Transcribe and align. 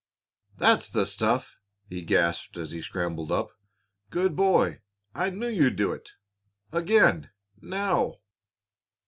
"That's 0.57 0.89
the 0.89 1.05
stuff," 1.05 1.59
he 1.87 2.01
gasped 2.01 2.57
as 2.57 2.71
he 2.71 2.81
scrambled 2.81 3.31
up. 3.31 3.51
"Good 4.09 4.35
boy! 4.35 4.81
I 5.13 5.29
knew 5.29 5.47
you'd 5.47 5.75
do 5.75 5.91
it. 5.91 6.13
Again, 6.71 7.29
now!" 7.61 8.15